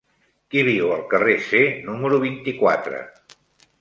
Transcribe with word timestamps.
Qui 0.53 0.63
viu 0.69 0.93
al 0.95 1.03
carrer 1.11 1.35
C 1.49 1.61
número 1.91 2.21
vint-i-quatre? 2.27 3.03